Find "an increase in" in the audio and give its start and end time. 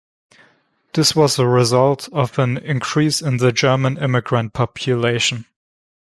2.39-3.37